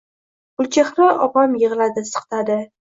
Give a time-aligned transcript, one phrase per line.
[0.61, 2.61] Gulchehra opam yig`ladi, siqtadi